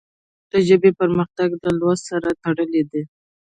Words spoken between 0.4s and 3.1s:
د ژبې پرمختګ له لوست سره تړلی دی.